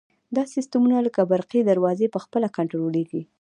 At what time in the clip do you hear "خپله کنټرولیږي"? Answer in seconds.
2.25-3.21